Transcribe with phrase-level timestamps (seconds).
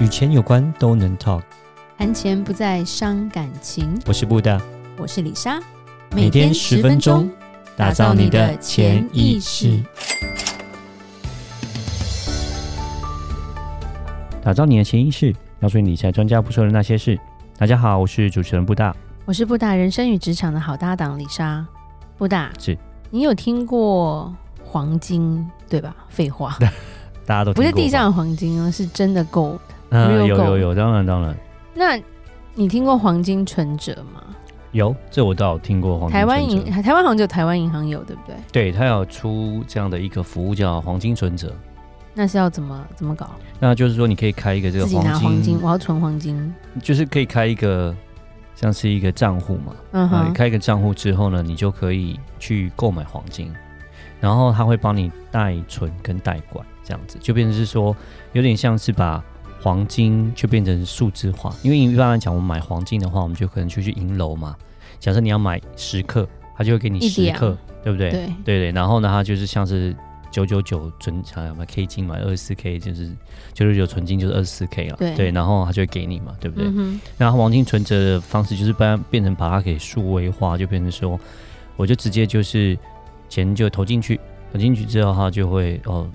[0.00, 1.40] 与钱有关都能 talk，
[1.96, 3.96] 谈钱不再伤感情。
[4.06, 4.60] 我是布大，
[4.98, 5.60] 我是李莎，
[6.10, 7.30] 每天十分钟，
[7.76, 9.80] 打造你的潜意识，
[14.42, 17.16] 打造你的潜意识，告诉你理财专家不说的那些事。
[17.56, 21.64] 大家好，我是主持人布大，我是布大人生与职场的好搭档李莎。
[22.18, 22.76] 布大是，
[23.10, 24.34] 你有听过
[24.64, 25.94] 黄金对吧？
[26.08, 26.58] 废话，
[27.24, 29.60] 大家都不是地上的黄金哦，是真的 gold。
[29.94, 31.36] 嗯，有有有，当然当然。
[31.72, 31.98] 那
[32.54, 34.20] 你听过黄金存折吗？
[34.72, 36.12] 有，这我倒有听过黄金。
[36.12, 38.36] 台湾银，台湾好像只有台湾银行有，对不对？
[38.50, 41.54] 对，它有出这样的一个服务叫黄金存折。
[42.12, 43.30] 那是要怎么怎么搞？
[43.60, 47.94] 那就是说，你可以开一个这个黄金，自己拿黄金，我要存黄金，就是可以开一个
[48.56, 49.72] 像是一个账户嘛。
[49.92, 50.32] 嗯哼。
[50.32, 53.52] 开一个账户之后呢，你就可以去购买黄金，
[54.20, 57.94] 然后他会帮你代存跟代管，这样子就变成是说，
[58.32, 59.22] 有点像是把。
[59.64, 64.54] 黄金就变成数字化，因为一般来讲，我们买黄金的话，我们就可能就去银楼嘛。
[65.00, 68.10] 假设你要买十克，他就会给你十克，对不对？
[68.10, 68.72] 对对对。
[68.72, 69.96] 然后呢，它就是像是
[70.30, 73.08] 九九九存，想买 K 金买二十四 K，就是
[73.54, 74.96] 九九九纯金就是二十四 K 了。
[74.98, 75.30] 对，对。
[75.30, 76.68] 然后他就会给你嘛，对不对？
[76.68, 81.18] 嗯、然后黄金存折的方式就是变变成把它给数位化，就变成说，
[81.76, 82.78] 我就直接就是
[83.30, 84.20] 钱就投进去，
[84.52, 86.06] 投进去之后它就会哦。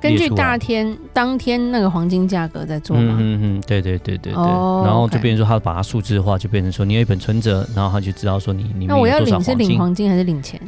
[0.00, 3.16] 根据大天当天那个黄金价格在做嘛？
[3.18, 4.42] 嗯嗯嗯，对对对对对。
[4.42, 10.60] Oh, 然后就变成说，他把它数字化，就变成说，你有一本存折，然后他就知道说你你那我要领是领黄金还是领钱？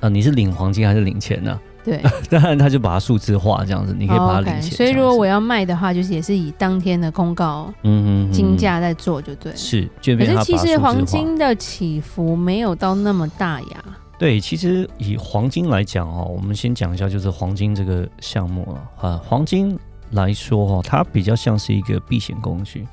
[0.00, 1.60] 呃，你是领黄金还是领钱呢、啊？
[1.84, 4.56] 对， 当然他就把它数字化这样子，你可以把它领钱。
[4.56, 4.76] Oh, okay.
[4.76, 9.52] 所以如果我要卖的话，就是也是以当天的公告，嗯嗯，金价在做就对。
[9.56, 13.84] 是，可是其实黄金的起伏没有到那么大呀。
[14.18, 19.22] 对，其实以黄金来讲哦，我们先讲一下，就是黄金这个项目了啊。
[19.24, 19.78] 黄金
[20.10, 22.84] 来说哦，它比较像是一个避险工具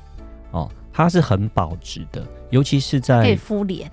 [0.52, 3.90] 哦，它是很保值的，尤其是在可以敷脸，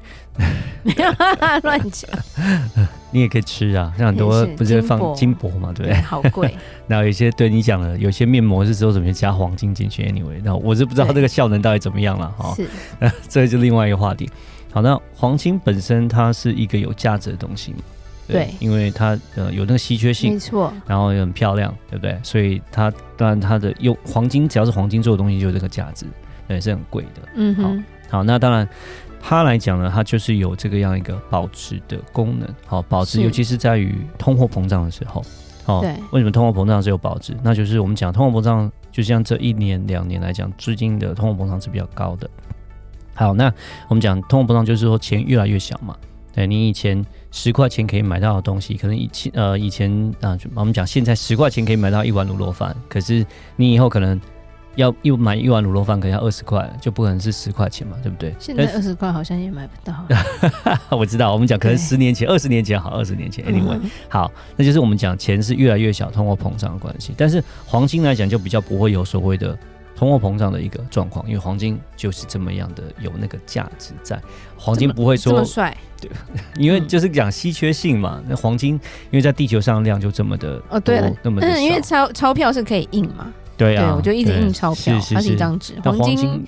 [1.64, 2.10] 乱讲。
[3.10, 6.02] 你也可以吃啊，像很多不是会放金箔嘛，对不对？
[6.02, 6.56] 好贵。
[6.88, 12.56] 然后有些对你讲的，有些面膜是之后怎么加黄金进去？Anyway，那我是不知道这个效能到底怎么样了哈。
[12.56, 12.68] 是，
[13.28, 14.30] 这就另外一个话题。
[14.74, 17.80] 好，那黄金本身它是一个有价值的东西嘛？
[18.28, 22.20] 对，对，因为它呃有那个稀缺性，没错，然后也很漂亮，对不对？
[22.24, 26.08] 所以它当然它的用黄金，只要是黄金做的东西，就有这个价值，
[26.48, 27.22] 对，是很贵的。
[27.36, 28.68] 嗯哼，好，好，那当然
[29.22, 32.50] 它来讲呢，它就是有这个样一个保值的功能。
[32.66, 35.24] 好，保值尤其是在于通货膨胀的时候。
[35.66, 37.36] 好，对，为什么通货膨胀是有保值？
[37.44, 42.30] 那就是我们讲通货膨胀，就像这一年两年来讲，最近的通货膨胀是比较高的。
[43.16, 43.54] 好，那
[43.88, 45.96] 我们讲通货膨胀，就是说钱越来越小嘛。
[46.36, 53.24] 对，你以前十块钱可以买到的东西，可能以前呃以前啊，我们讲现在十块钱可以买到一碗卤肉饭，可是
[53.56, 54.20] 你以后可能
[54.76, 58.34] 要又买一碗卤肉饭，可能要二十块，就不可能是十块钱嘛，对不对？
[58.40, 59.94] 现在二十块好像也买不到。
[60.98, 67.14] 我知道，我们讲可能十年前、二十年前好，二十年前，anyway，好，那就是我们讲钱是越来越小，通货膨胀的关系。
[67.16, 69.56] 但是黄金来讲，就比较不会有所谓的。
[70.04, 74.22] 通货膨胀的一个状况，因为黄金就是这么样的有那个价值在，
[74.58, 76.12] 黄金不会说这么帅，对，
[76.58, 78.22] 因为就是讲稀缺性嘛。
[78.28, 86.46] 那黄金因为在地球上量就这么的哦，对了，那么的，因为钞钞票是可以印嘛，对啊，我就一直印钞票，它是一张纸，黄金。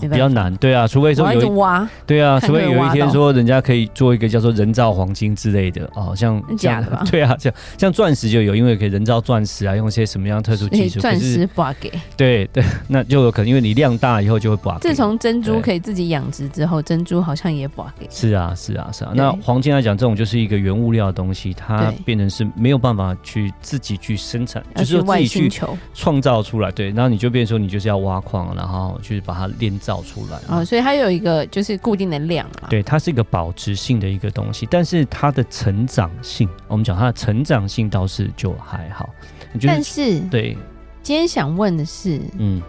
[0.00, 7.04] 比较难，对啊，除非说有挖，对啊，除非有一天说人家可以做一个叫做人造黄金之类的哦，像假的吧？
[7.10, 14.88] 对啊，像像钻石就有，因为可以人造钻石啊，用一些什么样特殊技术，钻石不给，对对，那就有可能因为你量大以后就会不给。
[14.88, 18.06] 自从珍珠可以自己养殖之后，珍珠好像也不给。
[18.10, 19.12] 是啊，是啊，是啊。
[19.14, 25.50] 那黄金来讲，这种就是一个原物料的东西，它变成是没有办法去自己去生产，就是自己去
[25.94, 26.70] 创造出来。
[26.70, 30.62] 对，然后你就变成说你就是要挖矿，然后去把它炼造出来啊。
[30.62, 39.08] 所以它有一个就是固定的量啊，对，它是一个保值性的一个东西，但是它的成长性，我们讲它的成长性倒是就还好。
[39.54, 40.54] 就是、但是对，
[41.02, 42.60] 今天想问的是，嗯，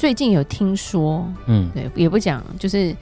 [0.00, 2.96] 最近有听说，嗯，对，也不讲，就是。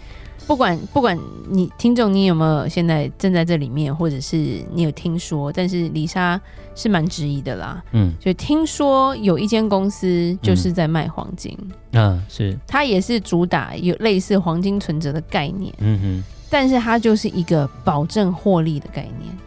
[0.47, 1.19] 不管不管
[1.51, 6.41] 你听众你有没有现在正在这里面，或者是你有听说，但是李莎
[6.75, 7.85] 是蛮质疑的啦。
[7.93, 11.55] 嗯，就听说有一间公司就是在卖黄金。
[11.93, 12.59] 嗯，啊，是。
[12.67, 15.71] 它也是主打有类似黄金存折的概念。
[15.81, 16.25] 嗯哼。
[16.49, 19.39] 但是它就是一个保证获利的概念。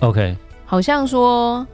[0.00, 0.36] OK。
[0.64, 1.64] 好像说，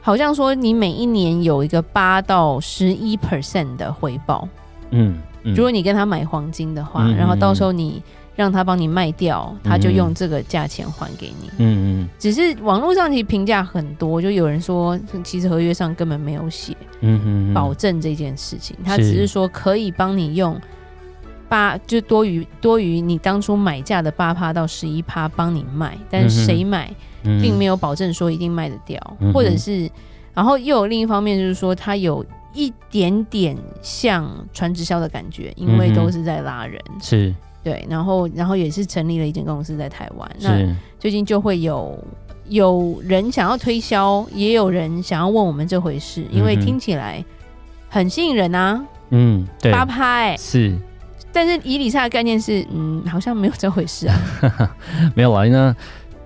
[0.00, 4.48] 好像说你每一年有一个八到十一 percent 的回报。
[4.92, 5.18] 嗯。
[5.44, 8.00] 如果你跟他买黄金的话，嗯、然后到时候你
[8.36, 11.50] 让他帮你卖掉，他就用这个价钱还给你。
[11.58, 12.08] 嗯嗯。
[12.16, 20.56] 只是网络上其实评价很多，就有人说，其实合约上根本没有写，嗯保证这件事情，他只是说可以帮你用
[21.48, 26.88] 八，就多于多于你当初买价的八趴到十一趴帮你卖，但是谁买，
[27.24, 29.90] 并没有保证说一定卖得掉，或者是，
[30.32, 32.24] 然后又有另一方面就是说，他有
[32.54, 37.34] 一点点像传直销的感觉，因为都是在拉人，是。
[37.64, 40.28] 对，然后然后也是成立了一间公司在台湾。
[40.40, 41.96] 那最近就会有
[42.48, 47.24] 有人想要推销，也有人想要问我们这回事，因为听起来
[47.88, 48.84] 很吸引人啊。
[49.10, 50.76] 嗯，对，八拍欸，是。
[51.32, 54.18] 但是以理财的概念是，嗯，好像没有这回事啊。
[55.14, 55.76] 没有啊，那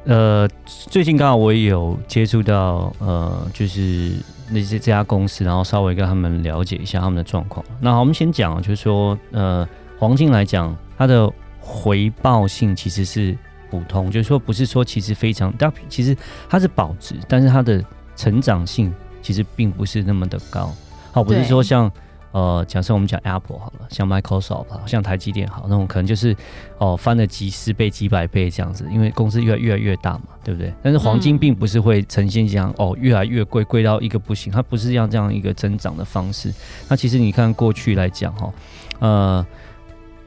[0.04, 4.12] 呃，最近刚好我也有接触到呃，就是
[4.50, 7.64] 那些这家公司，然后稍微跟他们了解一下他们的状况。
[7.80, 10.76] 那好，我们先讲，就是说呃，黄金来讲。
[10.98, 13.36] 它的回报性其实是
[13.70, 16.16] 普通，就是说不是说其实非常，但其实
[16.48, 17.84] 它是保值，但是它的
[18.16, 18.90] 成长性
[19.20, 20.72] 其实并不是那么的高。
[21.12, 21.92] 好，不是说像
[22.36, 26.34] 呃，假设我们讲 Apple 好了，像 Microsoft 好，像台积电好，那种可能就是
[26.76, 30.70] 哦、呃、翻了几十倍、几百倍这样子，因为公司越来越来越大嘛，对不对？
[30.82, 36.52] 但是黄金并不是会呈现这样哦，越来越贵，贵到一个不行，它不是像这样一个增长的方式。
[36.88, 38.52] 那其实你看过去来讲哈，
[38.98, 39.46] 呃。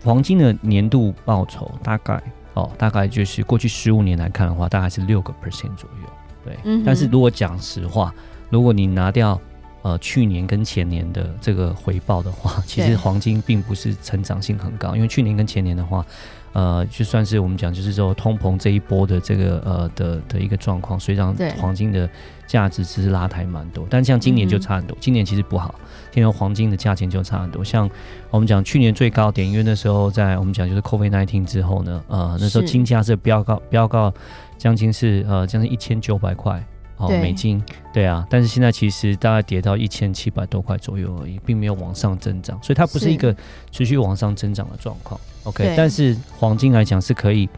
[0.01, 2.23] 黄金的年度报酬大概
[2.53, 6.09] 哦，大概就是过去十五年来看的话，大概是六个 percent 左右。
[6.45, 8.13] 对，嗯、但是如果讲实话，
[8.49, 9.37] 如果你拿掉
[9.81, 16.05] 呃去年跟前年的这个回报的话， 其实黄金并不是成长性很高，因为去年跟前年的话，
[16.53, 22.09] 呃，就算是我们讲就是说通膨这一波的这个呃的的一个状况，所以让黄金的
[22.47, 23.85] 价值其实拉抬蛮多。
[23.89, 25.75] 但像今年就差很多，嗯、今年其实不好。
[26.11, 27.87] 今年黄金的价钱就差很多，像
[28.31, 34.11] 我们讲去年最高点，因为那时候在我们讲就是 COVID nineteen 之后呢，呃，那时候金价是飙高，飙高
[34.57, 36.65] 将近是呃将近一千九百块
[36.99, 37.59] 哦美金，
[37.91, 43.35] 对啊，但是现在其实大概跌到一千七百多块左右而已，并没有往上增长，所以它不是一个
[43.71, 45.19] 持续往上增长的状况。
[45.45, 47.49] OK，但是黄金来讲是可以，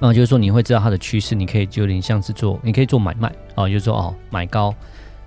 [0.00, 4.74] 呃，就是说你会知道它的趋势，你可以就有点像是做，你可以做买卖啊、呃，就是说哦买高，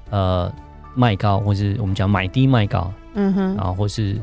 [0.10, 0.52] 呃。
[0.98, 4.18] 卖高，或是我们讲买低卖高，嗯哼，然后或是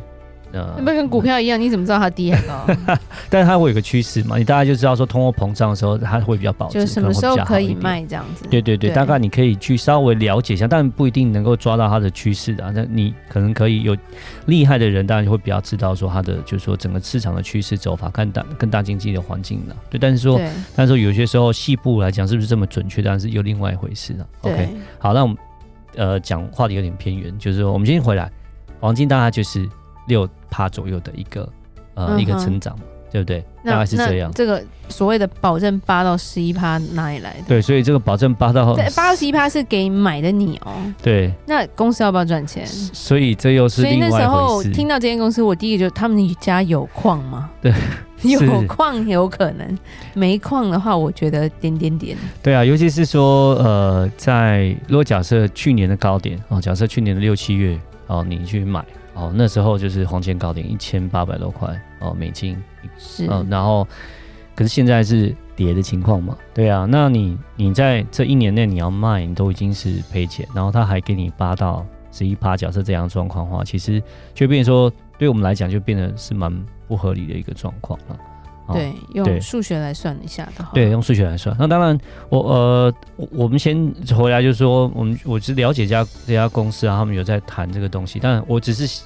[0.52, 2.66] 呃，不跟股票一样，你怎么知道它低还高？
[3.30, 8.44] 但是它会有个趋势嘛，你大概就知道说通货膨胀的时候，它会比较保值，就是什么时候可以卖这样子？
[8.50, 12.70] 对对对，对大概你可以去稍微了解一下，但不一定能够抓到它的趋势的。
[12.72, 13.96] 那你可能可以有
[14.46, 19.76] 厉害的人，当然会比较知道说它的就是说整个市场的趋势走法，看大更大经济的环境了。
[19.88, 20.38] 对，但是说，
[20.76, 24.26] 但是说有些时候细部来讲是不是这么准确，当然是又另外一回事了。
[24.42, 24.68] 对 OK，
[24.98, 25.36] 好，那我们。
[25.94, 28.32] 呃，讲话题有点偏远，就是说，我们今天回来，
[28.80, 29.68] 黄金大概就是
[30.12, 31.48] 六趴左右的一个
[31.94, 32.76] 呃、嗯、一个成长，
[33.10, 33.44] 对不对？
[33.64, 34.30] 那大概是这样。
[34.34, 37.44] 这个所谓的保证八到十一趴哪里来的？
[37.48, 40.72] 对，所以这个保证八到八到十一趴是给买的你哦。
[41.02, 41.32] 对。
[41.46, 42.66] 那公司要不要赚钱？
[42.66, 44.10] 所以这又是另外一回事。
[44.10, 47.50] 所以那时候听到这间公司，我第一个就他们家有矿吗？
[47.60, 47.72] 对。
[48.22, 48.38] 有
[48.68, 49.78] 矿有可能，
[50.14, 52.16] 没矿的话，我觉得点点点。
[52.40, 57.76] 对啊，尤其是说，呃，在如果假设去年的高点哦，假设去年的六七月
[58.12, 62.56] 哦，你去买哦，那时候就是黄金高点一千八百多块哦美金，
[62.98, 63.86] 是，嗯，然后
[64.54, 66.36] 可是现在是跌的情况嘛？
[66.52, 74.02] 对啊，那你你在这一年内你要卖，你都已经是赔钱，然后他还给你八到十一趴，假设这样状况的话，其实
[74.34, 76.52] 就变成说，对我们来讲就变得是蛮。
[76.88, 78.18] 不合理的一个状况了，
[78.72, 81.54] 对，用数学来算一下的话，对，用数学来算。
[81.58, 81.98] 那当然
[82.28, 82.94] 我，我呃，
[83.30, 89.02] 我们先回来就是说，我们我是了解这家这家公司啊，他们有在谈这个东西，但我只是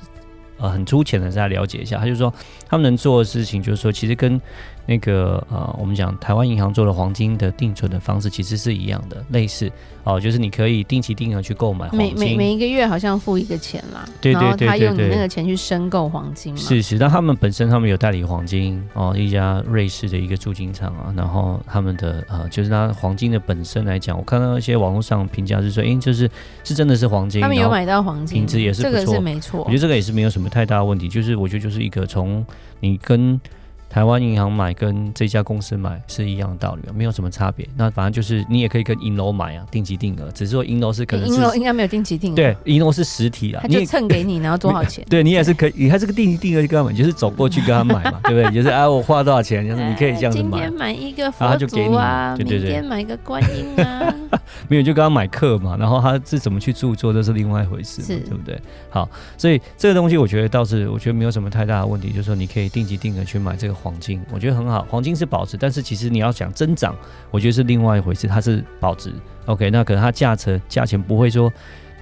[0.59, 1.99] 呃很粗浅的在了解一下。
[1.99, 2.33] 他就说，
[2.69, 4.41] 他们能做的事情就是说，其实跟。
[4.89, 9.69] 那个呃，我们讲台湾银行做的黄金的定存的方式其实是一样的，类似
[10.05, 16.61] 哦，就是你可以定期定额去购买黄金，每每每一个月好像付一个钱啦，对对对对，他用你那个钱去申购黄金嘛。
[16.61, 26.31] 是是，但他们本身他们有代理黄金哦，一家瑞士的一个铸金厂啊，然后他们的呃，就是拿黄金的本身来讲，我看到一些网络上评价是说，哎，就是
[26.63, 32.45] 是真的是黄金，他们有买到黄金，品质也是这个是没错，我觉得这个也是没有什么太大问题，就是我觉得就是一个从
[32.81, 33.41] 你跟。
[33.89, 37.67] 台湾银行买跟这家公司买是一样的道理，没有什么差别。
[37.77, 40.31] 那反正就是你也可以跟银楼买啊，定期定额。
[40.33, 42.37] 只是说银楼是可能银楼应该没有定期定额。
[42.37, 45.05] 对，银楼是实体啊，他就蹭给你，然后多少钱？
[45.09, 48.55] 对你也是可以，你还是个定期定额去跟他买，就是走过去跟他买嘛， 对不对？
[48.55, 50.51] 就是啊，我花多少钱，就是你可以这样子买。
[50.51, 54.15] 今天买一个佛祖啊，对对对，明天买一个观音啊。
[54.69, 58.61] 没有就跟他买课嘛，然后他是怎么去著作，这是另外一回事，是对不对？
[58.91, 64.87] 好，所以这个东西我觉得倒是我觉得没有什么太大的问题，就是说你可以定期定额去买这个黄金，我觉得很好。
[64.89, 66.97] 黄金是保值，但是其实你要想增长，
[67.31, 68.27] 我觉得是另外一回事。
[68.27, 69.13] 它是保值
[69.45, 71.53] ，OK，那可能它价值价钱不会说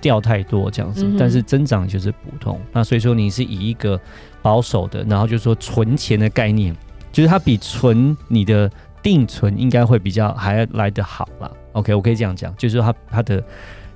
[0.01, 2.61] 掉太多这样子，嗯、但是增长就是普通。
[2.73, 4.01] 那所以说你是以一个
[4.41, 6.75] 保守的，然后就是说存钱的概念，
[7.13, 8.71] 就是它比存你的
[9.03, 11.51] 定存应该会比较还来得好吧。
[11.73, 13.45] OK，我可以这样讲，就是说它它的。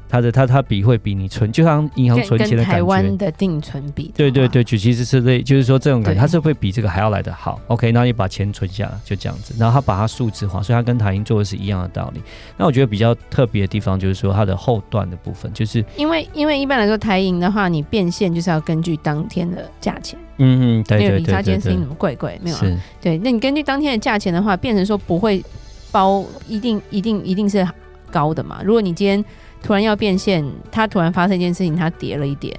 [0.09, 2.73] 它的它它比会比你存，就像银行存钱的感觉。
[2.73, 4.11] 台湾的定存比。
[4.17, 7.61] 对对对，就其实是类，就是说这种感觉，它是会比这个还要来的好。
[7.67, 12.23] OK，那你把钱存下来，就这样子，然后它把它数字化，所以它跟台银做的是一样的道理。
[12.57, 20.19] 那我觉得比较特别的地方就是说它的后段的部分，就是因为因为一般来说台银的话，你变现就是要根据当天的价钱。
[20.38, 21.11] 嗯嗯，对对对对。
[21.11, 22.57] 没有理查监视怎么贵贵没有？
[22.57, 22.62] 啊。
[23.00, 25.45] 对，那你根据当天的价钱的话，变成说不会
[25.91, 27.67] 包一定一定一定是
[28.11, 28.61] 高的嘛？
[28.65, 29.23] 如果你今天。
[29.62, 32.59] 突然要变现，它突然发生一件事情，它跌了一点，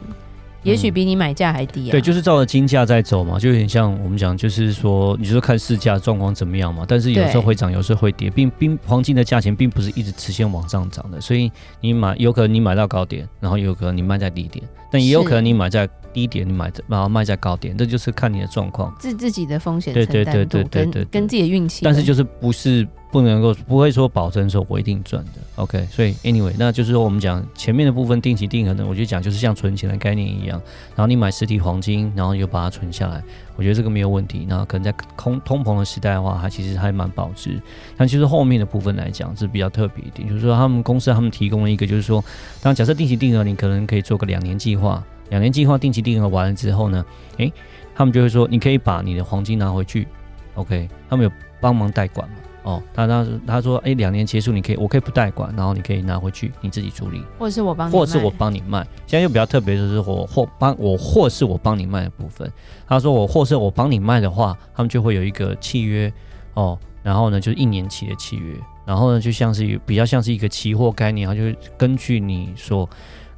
[0.64, 1.92] 也许比你买价还低啊。
[1.92, 6.84] 对，就是照着金价在走嘛，就有点像我们讲，就是说，你说看市价状况怎么样嘛。
[6.88, 21.86] 但是有时候会涨，有时候会跌，并并黄金的价钱并不是一直直线往上涨的，所以你买有可能你买到高点，然后有可能你卖在低点，但也有可能你买在低点，你买然后卖在高点，这就是看你的状况，自自己的风险承担度，对对对对对对，跟自己的运气。
[21.86, 22.88] 但是就是不是。
[23.12, 30.62] 不能够不会说保证说我一定赚的，OK，所以 anyway，那就是说我们讲前面的部分定期定额呢，我觉得讲就是像存钱的概念一样，
[30.96, 33.24] 然后你买实体黄金，然后你就把它存下来，
[33.56, 34.46] 我觉得这个没有问题。
[34.48, 37.60] 那可能在通通膨的时代的话，它其实还蛮保值。
[37.98, 42.24] 但其实后面的部分来讲是比较特别一点，就是说他们公司他们提供了一个，就是说，
[42.62, 47.04] 当假设定期定额，你可能可以做个两年计划，两年计划定期定额完了之后呢，
[47.38, 47.52] 诶，
[47.96, 50.08] 他们就会说你可以把你的黄金拿回去
[50.54, 52.36] ，OK，他们有帮忙代管嘛。
[52.70, 58.86] 哦，他他他说，哎、欸，两年结束，你可以，我可以不代管，然后你可以拿回去，你自己处理，或者是我帮你，或者是我帮你卖。
[59.08, 62.52] 现在又比较特别的是，我或帮我，或是我帮你卖的部分。
[62.88, 66.14] 他说我或是我帮你卖的话，他们就会有一个契约
[66.54, 72.88] 哦，然后呢就是一年期的契约，然后呢就像是比较像是一个期货概念，然后就是根据你所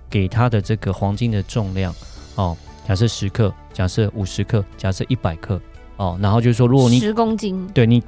[0.09, 1.95] 给他的这个黄金的重量
[2.35, 5.57] 哦，假设十克，假设五十克，假设一百克
[5.95, 8.03] 哦，然后就是说如果你十公斤，对你。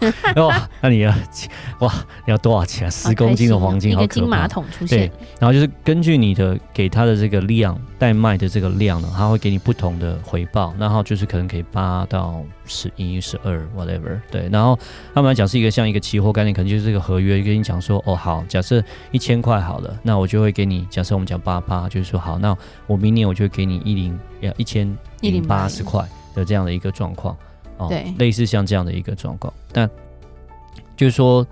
[0.36, 1.12] 哇，那你要
[1.80, 1.92] 哇，
[2.26, 2.90] 你要多少钱？
[2.90, 4.14] 十公斤的黄金，好可怕！
[4.14, 5.08] 金马桶出现。
[5.08, 10.74] 对，然后就是根据你的给他的这个量，代卖的这个量呢，他会给你不同的回报。
[10.78, 14.20] 然后就是可能可以八到十一、十二，whatever。
[14.30, 14.78] 对，然后
[15.14, 22.56] 他们来讲是一个像一个期货概念，可能就是这个合约跟你讲说，哦，好，假设一千块好了，那我就会给你，假设我们讲八八，就是说好，那
[22.86, 27.36] 我明年我就会给你一零要一千零八十块的这样的一个状况。
[27.88, 29.88] 对，类似像这样的一个状况，但
[30.96, 31.46] 就是说，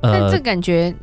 [0.00, 0.94] 呃，但这感觉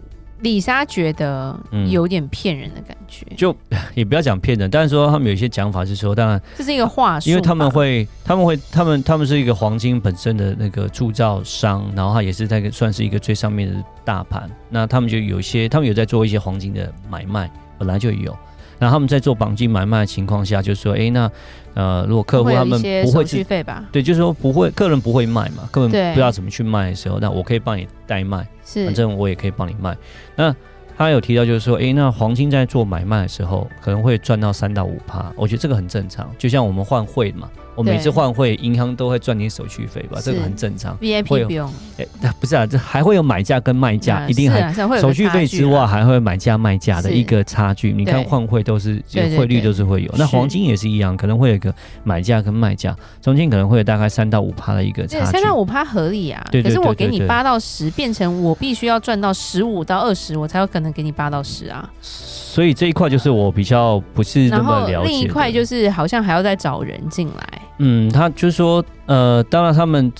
[0.41, 1.57] 李莎觉得
[1.89, 3.55] 有点骗人的感觉，嗯、就
[3.95, 18.35] 也不要讲骗人，但是说他们有一些讲法是说，当然这是一个话术，因为他们会，他们会，他们他们是一个黄金本身的那个铸造商，然后他也是在算是一个最上面的大盘，那他们就有些，他们有在做一些黄金的买卖，本来就有。
[18.83, 21.31] 那他们在做绑金买卖的情况下，就是说，哎，那
[21.73, 23.85] 呃，如果客户他们不会去费吧？
[23.93, 29.95] 对，就是说不会，客人不会卖嘛，根本不知道怎么去卖的时候，那我可以帮你代卖，是，反正我也可以帮你卖。
[30.35, 30.53] 那
[30.97, 37.49] 他有提到就是说，哎，那黄金在做买卖的时候，可能会赚到三到五趴，我觉得这个很正常，就像我们换汇嘛。
[37.75, 40.97] 我每次换汇，银行都会赚点手续费吧，这个很正常。
[40.99, 42.05] VIP 不用，哎，
[42.39, 47.91] 不是啊，这还会有买价跟卖价，一定还手续费之外，还会买价卖价的一个差距。
[47.91, 49.01] 你看换汇都是
[49.35, 55.31] 汇率都是会有，那黄金也是一样，可能会有一个买价跟卖价，中间可能会有大概三到五趴的一个差距。
[55.31, 61.89] 三到五趴合理啊，可是我给你八到十，变成我必须要赚到十五到二十，我才有可能给你八到十啊。
[62.01, 65.09] 所以这一块就是我比较不是那么了解。
[65.09, 67.61] 另一块就是好像还要再找人进来。
[67.77, 70.11] 嗯，他就是说，呃，当然他们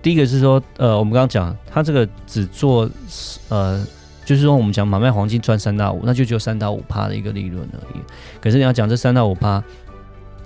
[0.00, 2.88] 第一个是说，呃，我们刚刚讲他这个只做，
[3.48, 3.84] 呃，
[4.24, 8.00] 就是说我们讲买卖黄金赚三到五，那就只有三到五趴的一个利润而已。
[8.40, 9.62] 可是你要讲这三到五趴，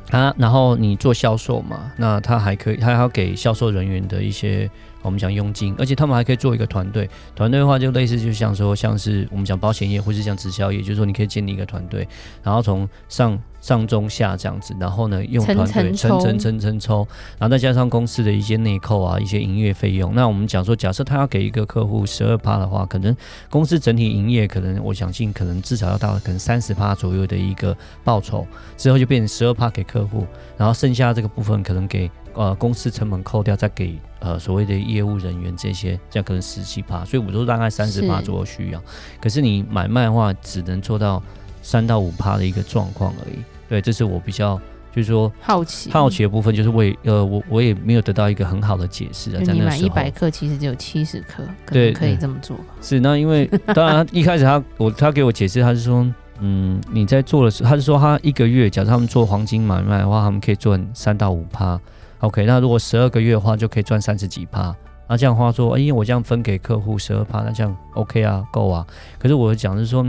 [0.06, 4.70] 他然后你做销售嘛，那他还可以，他还要给销售人员的一些。
[5.00, 7.08] 我们讲佣金，而且他们还可以做一个团队。
[7.34, 12.06] 团队的话，就类似就像说，像是我们讲保险业，或是像直销业，就是说你可以建立一个团队，
[12.42, 17.06] 然后从上上中下这样子，然后呢用团队层层层层抽，
[17.38, 20.14] 然后再加上公司的一些内扣啊，一些营业费用。
[20.14, 23.16] 那我们讲说，假设他要给一个客户十二趴的话，可能
[23.50, 28.46] 公司整体营业可能我相信可能至少要到可能三十趴左右的一个报酬，
[28.76, 32.10] 之后就变成十二趴给客户，然后剩下这个部分可能给。
[32.34, 38.80] 呃，公司成本扣掉，再给呃所谓的业务人员这些，这样可能十七趴，所以我都大概三十趴左右需要。
[39.20, 41.20] 可是你买卖的话，只能做到
[41.62, 43.36] 三到五趴的一个状况而已。
[43.68, 44.60] 对，这是我比较。
[44.90, 49.40] 就是说好奇好奇的部分，就是我也呃我我也没有得到一个很好的解释啊。
[49.42, 52.56] 你买一百克，其实只有七十克，对，可以这么做。
[52.80, 56.04] 是那因为当然一开始他我他给我解释，他是说
[56.40, 61.78] 嗯你在做的时候，他是说他一个月，假设他们做黄金买卖的话，他们可以赚三到五趴。
[62.20, 64.74] OK，那如果十二个月的话，就可以赚三十几趴。
[65.08, 68.86] 那这样话说，哎，因为我这样分给客户十二趴，那这样 OK 啊，够啊。
[69.18, 70.04] 可是我讲是说，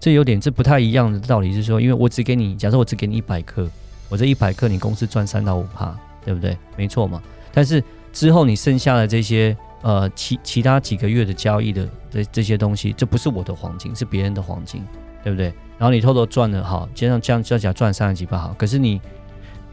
[0.00, 3.68] 这有点这不太一样的道理是说，因为我只给你，假设我只给你一百克，
[4.08, 5.94] 我这一百克你公司赚三到五趴，
[6.24, 6.56] 对不对？
[6.76, 7.22] 没错嘛。
[7.52, 14.82] 但是之后你剩下的这些呃其其他几个月的交易的这这些东西，这不是我的黄金，是别人的黄金，
[15.22, 15.52] 对不对？
[15.76, 19.00] 然后你偷偷赚了好，加上这样这样讲赚三十几趴好，可是你，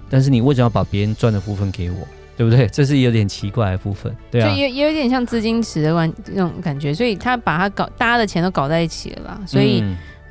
[0.09, 2.07] 但是你为什么要把别人赚的部分给我？
[2.37, 2.67] 对不对？
[2.67, 9.83] 这是有点奇怪的部分，对啊，也也有点像资金池的关那种感觉，所以他把他搞大家的钱都搞在一起了啦，所以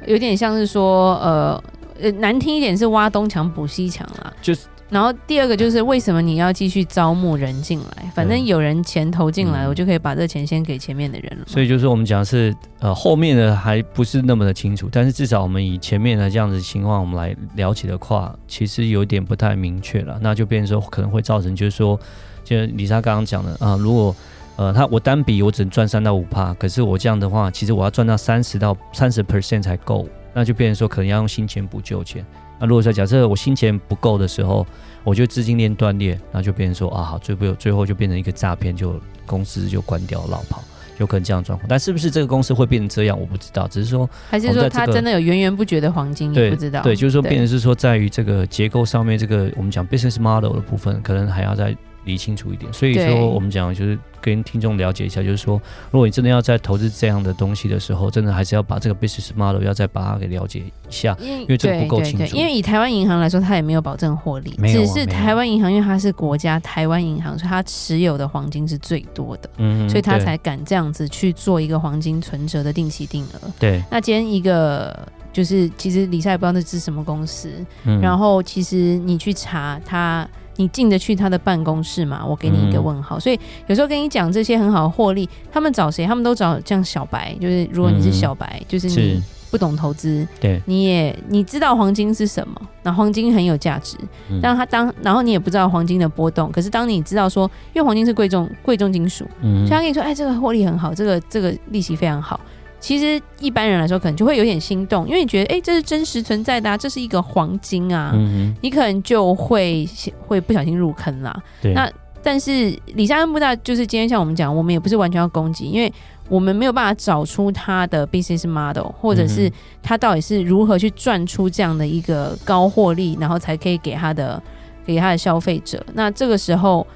[0.06, 1.62] 有点像是说，呃
[2.00, 4.60] 呃，难听一点是挖东墙补西墙啦，就是。
[4.88, 8.10] 然后第二个就是为什么你要继续招募人进来？
[8.14, 11.44] 反正有人钱投进来，我就可以把这个钱先给前面的人了。
[11.46, 20.18] 所以就是我们讲的是，呃，后面的还不是那么的清楚，但是至少我们以前面的这样子情况，我们来了解的话，其实有点不太明确了。
[20.22, 21.98] 那就变成说可能会造成，就是说，
[22.44, 24.14] 就李莎刚刚讲的啊、呃，如果
[24.54, 32.24] 呃他我单笔我只能赚三到五趴，可是我这样的话，其实我要赚到三十到三十 percent 才够，那就变成说可能要用新钱补旧钱。
[32.58, 34.66] 那如果说假设我新钱不够的时候，
[35.04, 40.62] 我就资金链断裂，然后就变成说啊好，最后最后就变成一个诈骗，就公司就关掉落跑，
[40.98, 41.68] 有可能这样状况。
[41.68, 43.68] 但是不是这个公司会变成这样，我不知道。
[43.68, 46.82] 只是说，还是说它真的有源源不绝的黄金，也不知道。
[46.82, 52.72] 对，就是说变成是说，在于这个结构上面，这个我们讲 business model 的部分，可能还要再理清楚一点。
[52.72, 53.98] 所以说，我们讲就是。
[54.26, 55.54] 跟听众了解一下，就是说，
[55.92, 62.36] 如果你真的要在投资这样的东西的时候，真的还是要把这个 business model 要再把它给了解一下，因为这个不够清楚。
[62.36, 73.40] 因为以台湾银行来说，它也没有保证获利，啊、只是台湾银行，因为它是国家台湾银行，所以它持有的黄金是最多的，嗯，所以它才敢这样子去做一个黄金存折的定期定额。
[73.60, 80.28] 对，那今天一个就是，其实李莎也不知道那是什么公司，嗯、然后其实你去查它。
[80.56, 82.24] 你进得去他的办公室吗？
[82.26, 83.18] 我给你一个问号。
[83.18, 86.06] 嗯、所以有时候跟你讲这些很好的获利，他们找谁？
[86.06, 93.96] 他们都找这样小白，就是如果你是小白，嗯、就是你不懂投资，对，你也你知道黄金是什么，那黄金很有价值，
[94.42, 102.40] 但他当然后你也不知道黄金的波动，可是当你知道说，因为黄金是贵重贵重金属，嗯，所以他跟你说，哎，这个获利很好，这个这个利息非常好。
[102.86, 109.84] 其实一般人来说，可能就会有点心动，因为你觉得，哎，这是真实存在的啊，这是一个黄金啊，嗯、你可能就会
[110.24, 111.36] 会不小心入坑啦。
[111.60, 111.72] 对。
[111.72, 111.90] 那
[112.22, 115.92] 但是李莎恩布大，就是今天像我们讲，我们也不是完全要攻击，因为
[116.28, 119.50] 我们没有办法找出他的 business model，或者是
[119.82, 124.40] 他到底是如何去赚出这样的一个高获利，然后才可以给他的
[124.86, 125.84] 给他的消费者。
[125.92, 126.86] 那这个时候。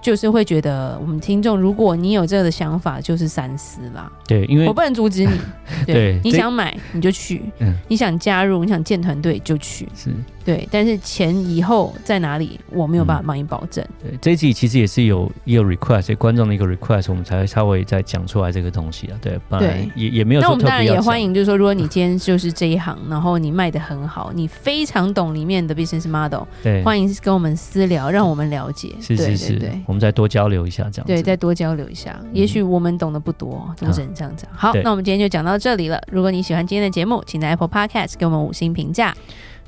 [0.00, 4.10] 就是会觉得我们听众，如果你有这个的想法，就是三思啦。
[4.26, 5.32] 对，因为我不能阻止你。
[5.86, 9.88] 对，对你想买你就去，嗯，你想加入，你想建团队就去。
[9.94, 10.10] 是。
[10.48, 13.84] 对，但是钱以后在哪里，我没有办法帮你保证。
[14.02, 19.18] 嗯、对，这一集其实也是有一个 request，观众的一个 request，我们才会稍微再讲出来这个东西啊。
[19.20, 20.40] 对，本来也也没有。
[20.40, 28.94] 那我们当然也欢迎，就是说，如果你 今天就是这一行，然后你卖的很好，你非常懂里面的 business model，对，欢迎跟我们私聊，让我们了解。
[29.02, 31.06] 是是是，对，对，对，我们再多交流一下，这样。
[31.06, 34.50] 对，再多交流一下，也许我们懂得不多，就只能这样讲。
[34.54, 36.00] 好，那我们今天就讲到这里了。
[36.10, 39.14] 如果你喜欢今天的节目，请在 Apple Podcast 给我们五星评价。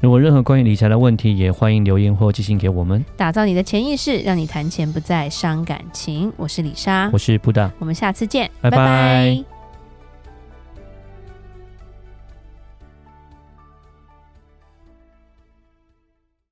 [0.01, 3.05] 如果任何关于理财的问题，也欢迎留言或寄信给我们。
[3.17, 6.33] 打造你的潜意识，让你谈钱不再伤感情。
[6.37, 8.77] 我是李莎，我是布达，我们下次见，拜拜。
[8.77, 9.50] 拜拜。